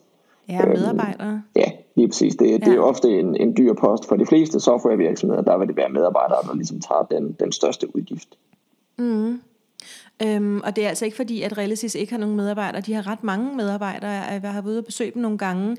[0.49, 1.27] Ja, medarbejdere.
[1.27, 2.35] Øhm, ja, lige præcis.
[2.35, 2.57] Det, ja.
[2.57, 4.07] det er ofte en, en dyr post.
[4.07, 7.95] For de fleste softwarevirksomheder, der vil det være medarbejdere, der ligesom tager den, den største
[7.95, 8.27] udgift.
[8.97, 9.41] Mm.
[10.23, 12.81] Øhm, og det er altså ikke fordi, at Realisys ikke har nogen medarbejdere.
[12.81, 14.09] De har ret mange medarbejdere.
[14.09, 15.77] Jeg har været ude og besøge dem nogle gange.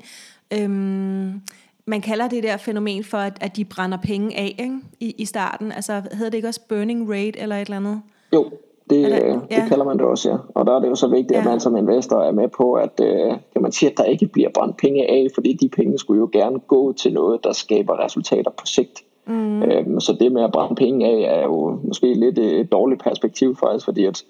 [0.53, 1.41] Øhm,
[1.87, 4.79] man kalder det der fænomen for, at, at de brænder penge af ikke?
[4.99, 5.71] I, i starten.
[5.71, 8.01] Altså hedder det ikke også burning rate eller et eller andet?
[8.33, 8.43] Jo,
[8.89, 9.55] det, det, ja.
[9.55, 10.37] det kalder man det også, ja.
[10.55, 11.39] Og der er det jo så vigtigt, ja.
[11.39, 14.27] at man som investor er med på, at øh, kan man sige, at der ikke
[14.27, 18.05] bliver brændt penge af, fordi de penge skulle jo gerne gå til noget, der skaber
[18.05, 19.03] resultater på sigt.
[19.25, 19.63] Mm.
[19.63, 23.55] Øhm, så det med at brænde penge af er jo måske lidt et dårligt perspektiv
[23.55, 24.23] faktisk, fordi at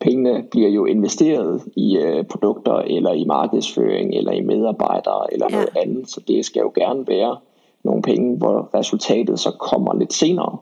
[0.00, 5.56] pengene bliver jo investeret i øh, produkter, eller i markedsføring, eller i medarbejdere, eller ja.
[5.56, 6.10] noget andet.
[6.10, 7.36] Så det skal jo gerne være
[7.84, 10.56] nogle penge, hvor resultatet så kommer lidt senere.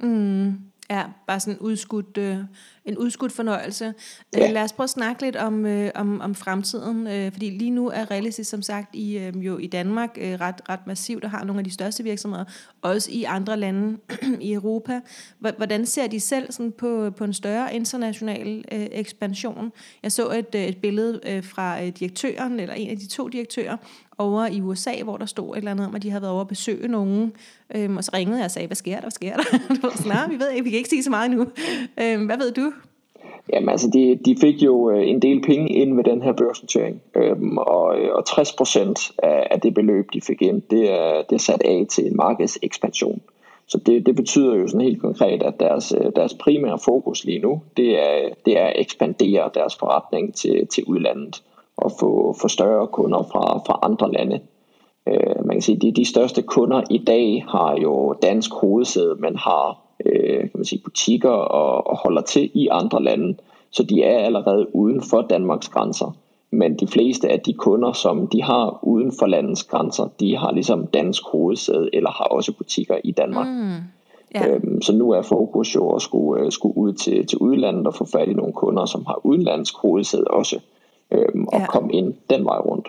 [0.00, 0.52] Mm.
[0.90, 2.36] Ja, bare sådan udskudt, øh,
[2.84, 3.94] en udskudt fornøjelse.
[4.36, 4.50] Øh, ja.
[4.50, 7.88] lad os prøve at snakke lidt om, øh, om, om fremtiden, øh, fordi lige nu
[7.88, 11.44] er Realisys som sagt i, øh, jo i Danmark øh, ret, ret massivt og har
[11.44, 12.44] nogle af de største virksomheder,
[12.82, 13.98] også i andre lande
[14.40, 15.00] i Europa.
[15.38, 19.72] Hvordan ser de selv sådan på, på en større international øh, ekspansion?
[20.02, 23.28] Jeg så et, øh, et billede øh, fra øh, direktøren, eller en af de to
[23.28, 23.76] direktører,
[24.18, 26.40] over i USA, hvor der stod et eller andet om, at de havde været over
[26.40, 27.32] at besøge nogen.
[27.74, 29.42] Øhm, og så ringede jeg og sagde, hvad sker der, hvad sker der?
[29.74, 31.46] du var sådan, vi ved ikke, vi kan ikke sige så meget nu.
[32.00, 32.71] Øhm, hvad ved du?
[33.52, 37.02] Jamen altså, de, de fik jo øh, en del penge ind ved den her børsnotering,
[37.16, 41.34] øhm, og, øh, og 60% af, af det beløb, de fik ind, det er, det
[41.34, 43.20] er sat af til en markedsekspansion.
[43.66, 47.38] Så det, det betyder jo sådan helt konkret, at deres, øh, deres primære fokus lige
[47.38, 51.42] nu, det er, det er at ekspandere deres forretning til, til udlandet
[51.76, 54.40] og få, få større kunder fra, fra andre lande.
[55.08, 59.16] Øh, man kan sige, at de, de største kunder i dag har jo dansk hovedsæde,
[59.18, 63.36] men har øh, kan man sige, butikker og, og holder til i andre lande.
[63.70, 66.16] Så de er allerede uden for Danmarks grænser.
[66.50, 70.52] Men de fleste af de kunder, som de har uden for landets grænser, de har
[70.52, 73.46] ligesom dansk hovedsæde eller har også butikker i Danmark.
[73.48, 73.76] Mm.
[74.34, 74.48] Ja.
[74.48, 77.94] Øhm, så nu er fokus jo at skulle, uh, skulle ud til, til udlandet og
[77.94, 80.60] få fat i nogle kunder, som har udenlandsk hovedsæde også
[81.12, 81.66] øhm, og ja.
[81.66, 82.88] komme ind den vej rundt.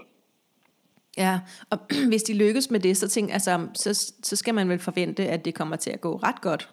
[1.18, 1.78] Ja, og
[2.10, 5.46] hvis de lykkes med det, så, tænk, altså, så, så skal man vel forvente, at
[5.46, 6.70] det kommer til at gå ret godt.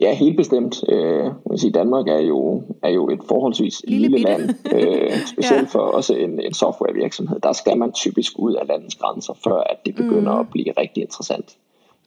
[0.00, 0.84] Ja, helt bestemt.
[0.88, 4.42] Øh, man sige, Danmark er jo, er jo et forholdsvis lille, lille land,
[4.74, 5.78] øh, specielt ja.
[5.78, 7.40] for også en, en softwarevirksomhed.
[7.40, 10.40] Der skal man typisk ud af landets grænser, før at det begynder mm.
[10.40, 11.56] at blive rigtig interessant.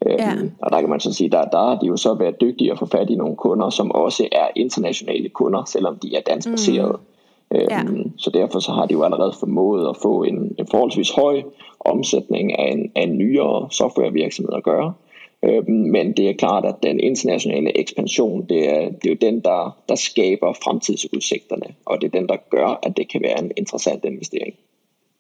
[0.06, 0.34] Øh, ja.
[0.62, 2.80] Og der kan man så sige, der, der har de jo så været dygtige at
[2.80, 6.92] få fat i nogle kunder, som også er internationale kunder, selvom de er dansk baseret.
[6.92, 7.58] Mm.
[7.70, 7.84] Ja.
[7.84, 11.42] Øhm, så derfor så har de jo allerede formået at få en, en forholdsvis høj
[11.80, 14.94] omsætning af en, af en nyere softwarevirksomhed at gøre.
[15.46, 19.40] Øhm, men det er klart, at den internationale ekspansion, det er, det er jo den,
[19.40, 23.52] der, der skaber fremtidsudsigterne, og det er den, der gør, at det kan være en
[23.58, 24.56] interessant investering.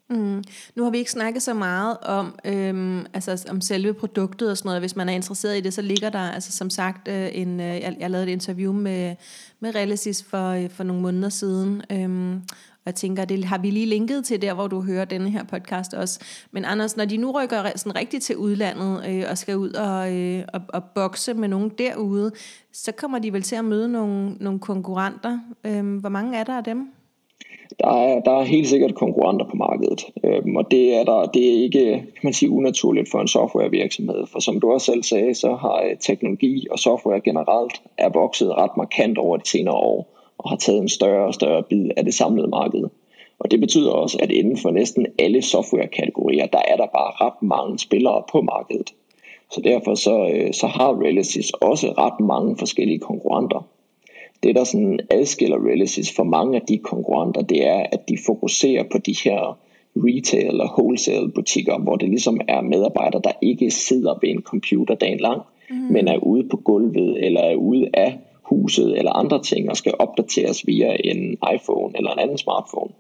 [0.10, 0.43] Mm.
[0.75, 4.67] Nu har vi ikke snakket så meget om, øhm, altså, om selve produktet og sådan
[4.67, 4.82] noget.
[4.82, 7.65] Hvis man er interesseret i det, så ligger der, altså som sagt, øh, en, øh,
[7.65, 9.15] jeg, jeg lavede et interview med,
[9.60, 11.82] med Relicis for, øh, for nogle måneder siden.
[11.91, 12.41] Øhm,
[12.88, 15.93] jeg tænker, det har vi lige linket til der, hvor du hører denne her podcast
[15.93, 16.19] også.
[16.52, 20.15] Men Anders, når de nu rykker sådan rigtigt til udlandet øh, og skal ud og,
[20.15, 22.32] øh, og, og bokse med nogen derude,
[22.73, 25.39] så kommer de vel til at møde nogle, nogle konkurrenter.
[25.63, 26.88] Øh, hvor mange er der af dem?
[27.80, 31.50] der er, der er helt sikkert konkurrenter på markedet, øhm, og det er, der, det
[31.50, 35.34] er ikke kan man sige, unaturligt for en softwarevirksomhed, for som du også selv sagde,
[35.34, 40.16] så har øh, teknologi og software generelt er vokset ret markant over de senere år,
[40.38, 42.84] og har taget en større og større bid af det samlede marked.
[43.39, 47.41] Og det betyder også, at inden for næsten alle softwarekategorier, der er der bare ret
[47.41, 48.93] mange spillere på markedet.
[49.52, 53.67] Så derfor så, øh, så har Realisys også ret mange forskellige konkurrenter
[54.43, 58.84] det der sådan adskiller Realisys for mange af de konkurrenter, det er, at de fokuserer
[58.91, 59.58] på de her
[59.95, 64.95] retail og wholesale butikker, hvor det ligesom er medarbejdere, der ikke sidder ved en computer
[64.95, 65.76] dagen lang, mm.
[65.76, 68.19] men er ude på gulvet eller er ude af
[68.50, 72.92] huset eller andre ting og skal opdateres via en iPhone eller en anden smartphone.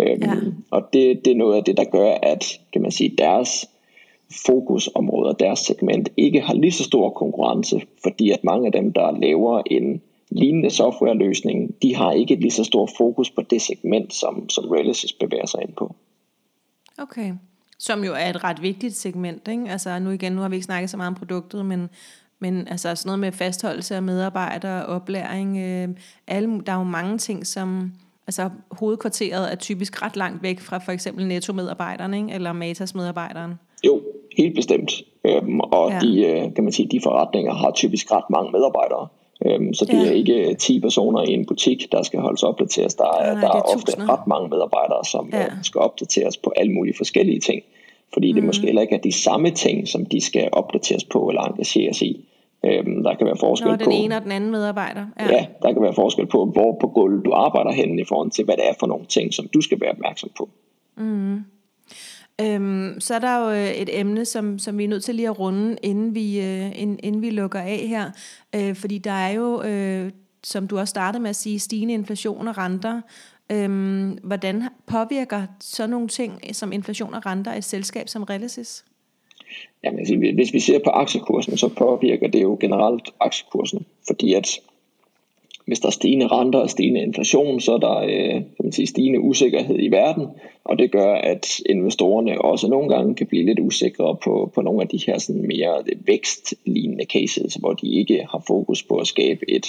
[0.00, 0.34] Øhm, ja.
[0.70, 3.68] Og det, det er noget af det, der gør, at kan man sige, deres
[4.46, 9.18] fokusområder, deres segment ikke har lige så stor konkurrence, fordi at mange af dem, der
[9.20, 14.14] laver en lignende softwareløsning, de har ikke et lige så stort fokus på det segment,
[14.14, 15.94] som, som Realisys bevæger sig ind på.
[16.98, 17.32] Okay,
[17.78, 19.64] som jo er et ret vigtigt segment, ikke?
[19.68, 21.88] Altså nu igen, nu har vi ikke snakket så meget om produktet, men,
[22.42, 25.88] men altså sådan noget med fastholdelse af medarbejdere, oplæring, øh,
[26.26, 27.92] alle, der er jo mange ting, som,
[28.26, 32.32] altså hovedkvarteret er typisk ret langt væk fra for eksempel netto-medarbejderen, ikke?
[32.32, 33.54] eller Matas-medarbejderen.
[33.86, 34.00] Jo,
[34.36, 34.92] helt bestemt.
[35.24, 35.98] Øhm, og ja.
[35.98, 39.08] de, øh, kan man sige, de forretninger har typisk ret mange medarbejdere.
[39.46, 40.08] Øhm, så det ja.
[40.08, 42.94] er ikke 10 personer i en butik, der skal holdes opdateres.
[42.94, 45.44] Der er, Nej, der er, er ofte ret mange medarbejdere, som ja.
[45.44, 47.62] Øh, skal opdateres på alle mulige forskellige ting.
[48.12, 48.34] Fordi mm.
[48.34, 52.02] det måske heller ikke er de samme ting, som de skal opdateres på eller engageres
[52.02, 52.24] i.
[52.64, 53.90] Øhm, der kan være forskel Nå, den på...
[53.90, 55.06] den ene og den anden medarbejder.
[55.20, 55.26] Ja.
[55.26, 58.44] ja, der kan være forskel på, hvor på gulvet du arbejder henne i forhold til,
[58.44, 60.48] hvad det er for nogle ting, som du skal være opmærksom på.
[60.96, 61.44] Mm.
[62.40, 65.28] Øhm, så er der jo øh, et emne, som, som vi er nødt til lige
[65.28, 68.10] at runde, inden vi, øh, inden, vi lukker af her.
[68.54, 70.10] Øh, fordi der er jo, øh,
[70.44, 73.00] som du også startede med at sige, stigende inflation og renter.
[73.52, 78.84] Øhm, hvordan påvirker så nogle ting som inflation og renter et selskab som Relasis?
[79.84, 84.60] Jamen, hvis vi ser på aktiekursen, så påvirker det jo generelt aktiekursen, fordi at
[85.66, 88.86] hvis der er stigende renter og stigende inflation, så er der øh, kan man sige,
[88.86, 90.26] stigende usikkerhed i verden,
[90.64, 94.82] og det gør, at investorerne også nogle gange kan blive lidt usikre på, på nogle
[94.82, 99.50] af de her sådan mere vækstlignende cases, hvor de ikke har fokus på at skabe
[99.50, 99.66] et,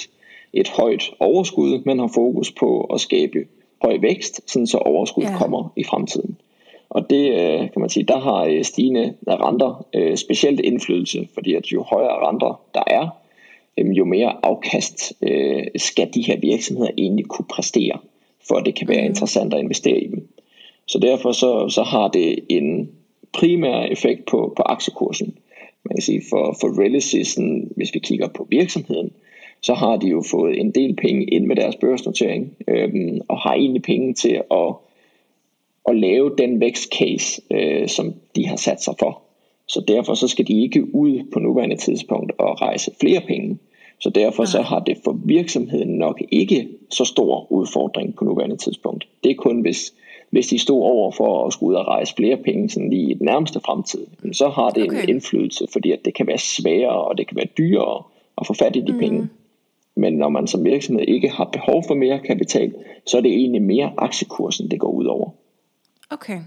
[0.52, 3.38] et højt overskud, men har fokus på at skabe
[3.82, 5.38] høj vækst, sådan så overskud ja.
[5.38, 6.36] kommer i fremtiden.
[6.88, 11.72] Og det øh, kan man sige, der har øh, stigende renter specielt indflydelse, fordi at
[11.72, 13.08] jo højere renter der er,
[13.78, 17.98] jo mere afkast øh, skal de her virksomheder egentlig kunne præstere,
[18.48, 19.06] for at det kan være mm.
[19.06, 20.28] interessant at investere i dem.
[20.86, 22.90] Så derfor så, så har det en
[23.32, 25.38] primær effekt på, på aktiekursen.
[25.84, 27.38] Man kan sige for, for Relisys,
[27.76, 29.12] hvis vi kigger på virksomheden,
[29.60, 33.54] så har de jo fået en del penge ind med deres børsnotering, øhm, og har
[33.54, 34.74] egentlig penge til at,
[35.88, 39.22] at lave den vækstcase, øh, som de har sat sig for.
[39.68, 43.58] Så derfor så skal de ikke ud på nuværende tidspunkt og rejse flere penge.
[44.00, 49.08] Så derfor så har det for virksomheden nok ikke så stor udfordring på nuværende tidspunkt.
[49.24, 49.94] Det er kun hvis,
[50.30, 53.14] hvis de stod over for at skulle ud og rejse flere penge sådan lige i
[53.14, 55.02] den nærmeste fremtid, så har det okay.
[55.02, 58.02] en indflydelse, fordi at det kan være sværere og det kan være dyrere
[58.38, 58.98] at få fat i de mm.
[58.98, 59.28] penge.
[59.96, 62.74] Men når man som virksomhed ikke har behov for mere kapital,
[63.06, 65.30] så er det egentlig mere aktiekursen, det går ud over.
[66.10, 66.40] Okay.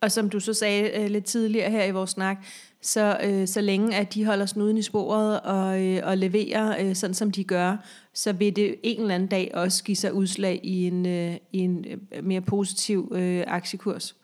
[0.00, 2.36] Og som du så sagde øh, lidt tidligere her i vores snak,
[2.80, 6.94] så, øh, så længe at de holder snuden i sporet og, øh, og leverer øh,
[6.94, 7.76] sådan som de gør,
[8.14, 11.58] så vil det en eller anden dag også give sig udslag i en, øh, i
[11.58, 14.16] en øh, mere positiv øh, aktiekurs.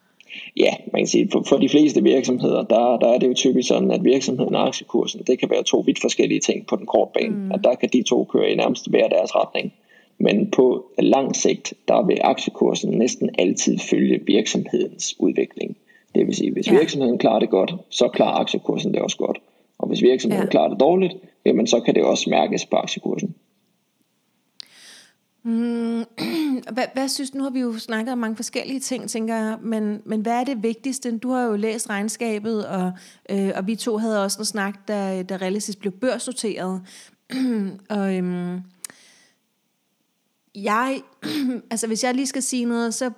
[0.57, 3.69] Ja, man kan sige, for, for de fleste virksomheder, der, der er det jo typisk
[3.69, 7.11] sådan, at virksomheden og aktiekursen, det kan være to vidt forskellige ting på den korte
[7.15, 7.37] bane.
[7.37, 7.53] Mm.
[7.53, 9.73] At der kan de to køre i nærmest hver deres retning.
[10.21, 15.77] Men på lang sigt, der vil aktiekursen næsten altid følge virksomhedens udvikling.
[16.15, 19.39] Det vil sige, hvis virksomheden klarer det godt, så klarer aktiekursen det også godt.
[19.79, 20.51] Og hvis virksomheden ja.
[20.51, 23.35] klarer det dårligt, jamen så kan det også mærkes på aktiekursen.
[25.43, 26.05] Mm,
[26.75, 30.03] hvad, hvad synes nu har vi jo snakket om mange forskellige ting, tænker jeg, men,
[30.05, 31.19] men hvad er det vigtigste?
[31.19, 32.93] Du har jo læst regnskabet, og,
[33.31, 36.83] øh, og vi to havde også en snak, da, da Realisis blev børsnoteret.
[37.91, 38.61] og øhm,
[40.63, 41.03] jeg,
[41.71, 43.11] altså hvis jeg lige skal sige noget, så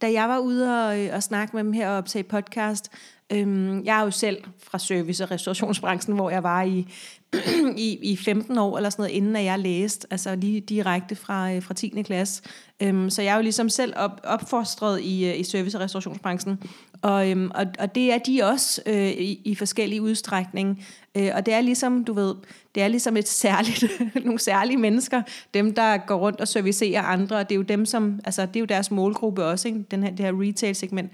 [0.00, 2.90] da jeg var ude og, øh, og snakke med dem her og optage podcast,
[3.32, 6.86] øhm, jeg er jo selv fra service- og restaurationsbranchen, hvor jeg var i,
[7.76, 11.52] i, i 15 år eller sådan noget, inden at jeg læste, altså lige direkte fra,
[11.52, 12.02] øh, fra 10.
[12.02, 12.42] klasse.
[12.80, 16.58] Øhm, så jeg er jo ligesom selv op, opfostret i, øh, i service- og restaurationsbranchen,
[17.02, 20.84] og, øhm, og, og det er de også øh, i, i forskellige udstrækning.
[21.16, 22.34] Øh, og det er ligesom, du ved,
[22.74, 23.84] det er ligesom et særligt,
[24.24, 25.22] nogle særlige mennesker,
[25.54, 28.56] dem der går rundt og servicerer andre, og det er jo dem, som, altså det
[28.56, 29.84] er jo deres målgruppe også, ikke?
[29.90, 31.12] Den her, det her retail-segment.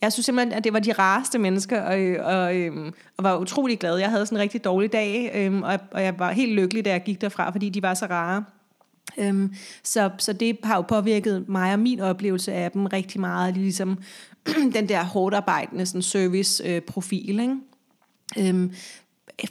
[0.00, 3.36] Jeg synes simpelthen, at det var de rareste mennesker, og, øh, og, øhm, og var
[3.36, 3.96] utrolig glad.
[3.96, 6.90] Jeg havde sådan en rigtig dårlig dag, øhm, og, og jeg var helt lykkelig, da
[6.90, 8.44] jeg gik derfra, fordi de var så rare.
[9.16, 13.54] Øhm, så, så det har jo påvirket mig og min oplevelse af dem rigtig meget,
[13.54, 13.98] ligesom
[14.74, 17.40] den der hårdt arbejdende sådan service-profil.
[17.40, 18.48] Øh, ikke?
[18.48, 18.72] Øhm,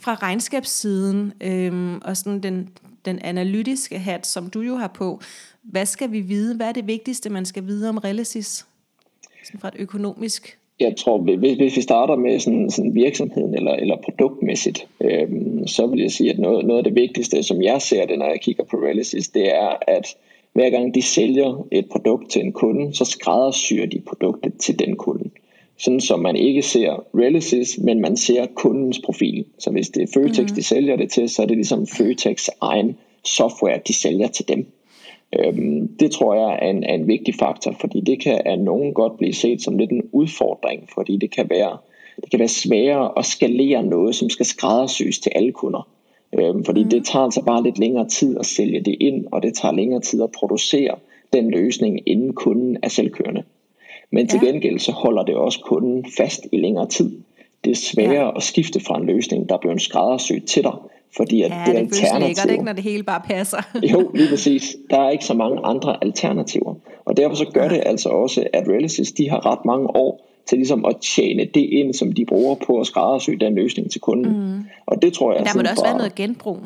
[0.00, 2.68] fra regnskabssiden øhm, og sådan den,
[3.04, 5.20] den analytiske hat, som du jo har på,
[5.62, 6.56] hvad skal vi vide?
[6.56, 8.66] Hvad er det vigtigste, man skal vide om Relicis?
[9.44, 13.72] Sådan fra et økonomisk jeg tror, hvis, hvis vi starter med sådan, sådan virksomheden eller,
[13.72, 17.82] eller produktmæssigt, øhm, så vil jeg sige, at noget, noget af det vigtigste, som jeg
[17.82, 20.16] ser det, når jeg kigger på Relicis, det er, at
[20.52, 24.96] hver gang de sælger et produkt til en kunde, så skræddersyrer de produktet til den
[24.96, 25.30] kunde.
[25.78, 29.44] Sådan så man ikke ser Relicis, men man ser kundens profil.
[29.58, 30.56] Så hvis det er Føtex, mm.
[30.56, 34.66] de sælger det til, så er det ligesom Føtex egen software, de sælger til dem.
[35.32, 38.94] Øhm, det tror jeg er en, er en vigtig faktor, fordi det kan af nogen
[38.94, 41.76] godt blive set som lidt en udfordring, fordi det kan være,
[42.16, 45.88] det kan være sværere at skalere noget, som skal skræddersys til alle kunder.
[46.38, 46.90] Øhm, fordi mm.
[46.90, 50.00] det tager altså bare lidt længere tid at sælge det ind, og det tager længere
[50.00, 50.94] tid at producere
[51.32, 53.42] den løsning, inden kunden er selvkørende.
[54.10, 54.46] Men til ja.
[54.48, 57.20] gengæld så holder det også kunden fast i længere tid.
[57.64, 58.36] Det er sværere ja.
[58.36, 60.72] at skifte fra en løsning, der bliver en skræddersyet til dig,
[61.16, 62.52] fordi at ja, det, det alternativ.
[62.52, 63.58] ikke, når det hele bare passer.
[63.92, 64.76] jo, lige præcis.
[64.90, 66.74] Der er ikke så mange andre alternativer.
[67.04, 70.58] Og derfor så gør det altså også, at Relicis, de har ret mange år til
[70.58, 74.52] ligesom at tjene det ind, som de bruger på at skræddersy den løsning til kunden.
[74.52, 74.64] Mm.
[74.86, 75.44] Og det tror jeg...
[75.44, 75.90] Der må der også bare...
[75.90, 76.58] være noget genbrug.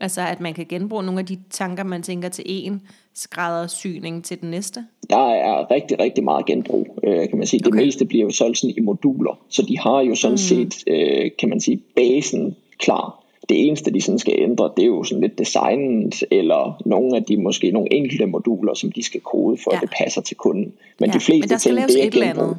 [0.00, 2.82] Altså at man kan genbruge nogle af de tanker, man tænker til en
[3.14, 4.84] skræddersyning til den næste?
[5.10, 7.60] Der er rigtig, rigtig meget genbrug, øh, kan man sige.
[7.60, 7.84] Det okay.
[7.84, 10.38] meste bliver jo solgt sådan i moduler, så de har jo sådan mm.
[10.38, 14.86] set, øh, kan man sige, basen klar det eneste, de sådan skal ændre, det er
[14.86, 19.20] jo sådan lidt designet, eller nogle af de måske nogle enkelte moduler, som de skal
[19.20, 19.76] kode, for ja.
[19.76, 20.72] at det passer til kunden.
[21.00, 22.56] Men ja, de fleste men ting, det er genbrug,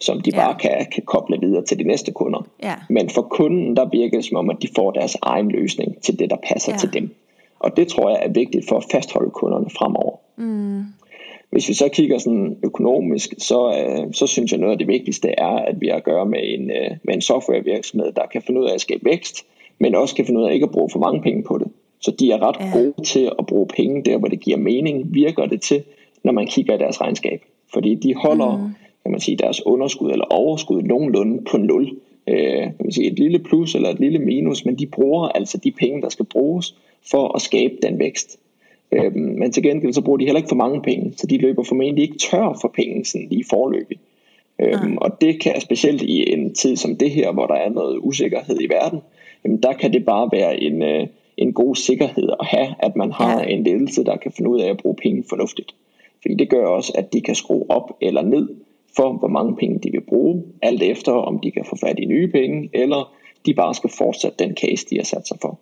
[0.00, 0.36] som de ja.
[0.36, 2.46] bare kan, kan koble videre til de næste kunder.
[2.62, 2.74] Ja.
[2.90, 6.18] Men for kunden, der virker det som om, at de får deres egen løsning til
[6.18, 6.78] det, der passer ja.
[6.78, 7.14] til dem.
[7.58, 10.16] Og det tror jeg er vigtigt for at fastholde kunderne fremover.
[10.36, 10.82] Mm.
[11.50, 15.28] Hvis vi så kigger sådan økonomisk, så, øh, så synes jeg noget af det vigtigste
[15.28, 18.60] er, at vi har at gøre med en, øh, med en softwarevirksomhed, der kan finde
[18.60, 19.46] ud af at skabe vækst,
[19.78, 21.68] men også kan finde ud af ikke at bruge for mange penge på det.
[22.00, 22.78] Så de er ret ja.
[22.78, 25.82] gode til at bruge penge der, hvor det giver mening, virker det til,
[26.24, 27.42] når man kigger i deres regnskab.
[27.72, 28.62] Fordi de holder mm.
[29.02, 31.90] kan man sige, deres underskud eller overskud nogenlunde på nul.
[32.28, 35.58] Øh, kan man sige, et lille plus eller et lille minus, men de bruger altså
[35.58, 36.76] de penge, der skal bruges
[37.10, 38.38] for at skabe den vækst.
[38.92, 41.62] Øh, men til gengæld så bruger de heller ikke for mange penge, så de løber
[41.62, 43.98] formentlig ikke tør for penge sådan lige forløbig.
[44.60, 47.98] Øhm, og det kan specielt i en tid som det her, hvor der er noget
[48.02, 49.00] usikkerhed i verden,
[49.44, 53.12] jamen der kan det bare være en, øh, en god sikkerhed at have, at man
[53.12, 53.46] har ja.
[53.46, 55.74] en ledelse, der kan finde ud af at bruge penge fornuftigt.
[56.22, 58.48] Fordi det gør også, at de kan skrue op eller ned
[58.96, 62.04] for, hvor mange penge de vil bruge, alt efter om de kan få fat i
[62.04, 63.14] nye penge, eller
[63.46, 65.58] de bare skal fortsætte den case, de har sat sig for.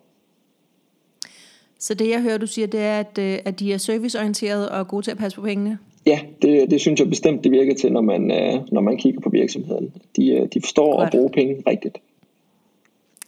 [1.79, 4.87] Så det jeg hører, du siger, det er, at, øh, at de er serviceorienterede og
[4.87, 5.77] gode til at passe på pengene?
[6.05, 9.21] Ja, det, det synes jeg bestemt, det virker til, når man, øh, når man kigger
[9.21, 9.93] på virksomheden.
[10.15, 11.05] De, øh, de forstår Godt.
[11.05, 11.97] at bruge penge rigtigt.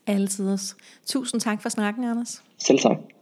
[0.08, 0.58] Altid.
[1.06, 2.44] Tusind tak for snakken, Anders.
[2.58, 3.15] Selv tak.